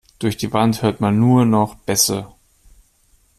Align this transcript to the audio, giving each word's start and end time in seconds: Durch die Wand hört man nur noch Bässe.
Durch 0.17 0.35
die 0.35 0.51
Wand 0.51 0.81
hört 0.81 0.99
man 0.99 1.19
nur 1.19 1.45
noch 1.45 1.75
Bässe. 1.75 2.25